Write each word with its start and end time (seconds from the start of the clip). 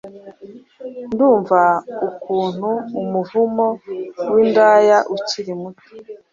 ndumva 1.11 1.61
Ukuntu 2.07 2.69
umuvumo 3.01 3.67
w'indaya 4.31 4.97
ukiri 5.15 5.53
muto 5.61 5.85